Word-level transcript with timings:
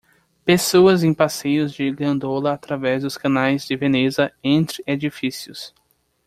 Pessoas 0.43 1.03
em 1.03 1.13
passeios 1.13 1.71
de 1.71 1.91
gôndola 1.91 2.53
através 2.53 3.03
dos 3.03 3.17
canais 3.19 3.67
de 3.67 3.75
Veneza 3.75 4.33
entre 4.43 4.83
edifícios. 4.87 5.75